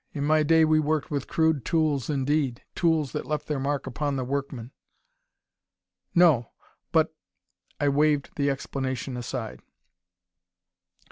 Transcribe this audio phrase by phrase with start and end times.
[0.13, 4.15] In my day we worked with crude tools indeed; tools that left their mark upon
[4.15, 4.71] the workman.
[6.15, 6.49] "No.
[6.91, 7.13] But"
[7.79, 9.59] I waved the explanation aside.